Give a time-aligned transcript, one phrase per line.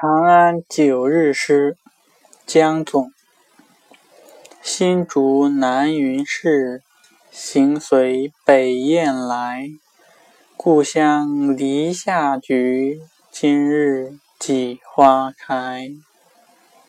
[0.00, 1.76] 长安九日诗，
[2.46, 3.12] 江总
[4.62, 6.82] 新竹南云市，
[7.30, 9.68] 行随北雁来，
[10.56, 15.90] 故乡篱下菊，今日几花开。